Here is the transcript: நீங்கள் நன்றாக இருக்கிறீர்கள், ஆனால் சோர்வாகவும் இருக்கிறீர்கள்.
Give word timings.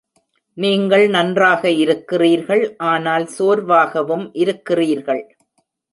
நீங்கள் 0.57 1.03
நன்றாக 1.09 1.63
இருக்கிறீர்கள், 1.83 2.63
ஆனால் 2.91 3.27
சோர்வாகவும் 3.37 4.25
இருக்கிறீர்கள். 4.33 5.23